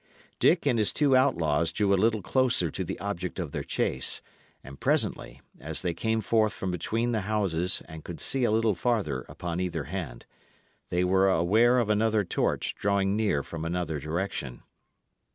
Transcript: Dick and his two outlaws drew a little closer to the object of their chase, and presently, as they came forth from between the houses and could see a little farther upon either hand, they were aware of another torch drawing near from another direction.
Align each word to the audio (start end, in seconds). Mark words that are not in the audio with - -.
Dick 0.39 0.65
and 0.65 0.79
his 0.79 0.91
two 0.91 1.15
outlaws 1.15 1.71
drew 1.71 1.93
a 1.93 1.93
little 1.93 2.23
closer 2.23 2.71
to 2.71 2.83
the 2.83 2.99
object 2.99 3.37
of 3.37 3.51
their 3.51 3.61
chase, 3.63 4.23
and 4.63 4.79
presently, 4.79 5.41
as 5.59 5.83
they 5.83 5.93
came 5.93 6.21
forth 6.21 6.53
from 6.53 6.71
between 6.71 7.11
the 7.11 7.21
houses 7.29 7.83
and 7.87 8.03
could 8.03 8.19
see 8.19 8.43
a 8.43 8.49
little 8.49 8.73
farther 8.73 9.27
upon 9.29 9.59
either 9.59 9.83
hand, 9.83 10.25
they 10.89 11.03
were 11.03 11.29
aware 11.29 11.77
of 11.77 11.91
another 11.91 12.23
torch 12.23 12.73
drawing 12.73 13.15
near 13.15 13.43
from 13.43 13.63
another 13.63 13.99
direction. 13.99 14.63